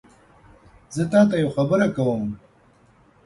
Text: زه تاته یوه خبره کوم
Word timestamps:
زه 0.95 1.03
تاته 1.11 1.35
یوه 1.41 1.53
خبره 1.55 1.87
کوم 1.95 2.25